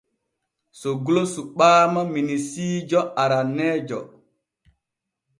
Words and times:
Soglo 0.79 1.21
suɓaama 1.33 2.01
minisiijo 2.13 2.99
aranneejo. 3.23 3.99